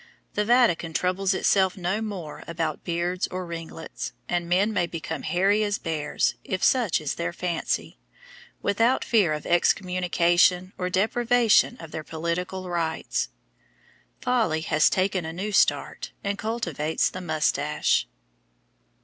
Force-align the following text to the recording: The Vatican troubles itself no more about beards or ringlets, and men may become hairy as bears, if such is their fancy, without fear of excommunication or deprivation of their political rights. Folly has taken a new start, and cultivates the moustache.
The 0.33 0.45
Vatican 0.45 0.93
troubles 0.93 1.35
itself 1.35 1.77
no 1.77 2.01
more 2.01 2.43
about 2.47 2.83
beards 2.83 3.27
or 3.27 3.45
ringlets, 3.45 4.13
and 4.27 4.49
men 4.49 4.73
may 4.73 4.87
become 4.87 5.21
hairy 5.21 5.63
as 5.63 5.77
bears, 5.77 6.33
if 6.43 6.63
such 6.63 6.99
is 6.99 7.13
their 7.13 7.31
fancy, 7.31 7.99
without 8.63 9.05
fear 9.05 9.31
of 9.31 9.45
excommunication 9.45 10.73
or 10.75 10.89
deprivation 10.89 11.77
of 11.79 11.91
their 11.91 12.03
political 12.03 12.67
rights. 12.67 13.29
Folly 14.19 14.61
has 14.61 14.89
taken 14.89 15.23
a 15.23 15.31
new 15.31 15.51
start, 15.51 16.13
and 16.23 16.35
cultivates 16.39 17.07
the 17.11 17.21
moustache. 17.21 18.07